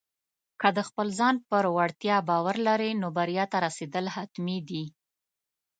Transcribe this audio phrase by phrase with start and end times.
[0.61, 4.83] که د خپل ځان پر وړتیا باور لرې، نو بریا ته رسېدل حتمي دي.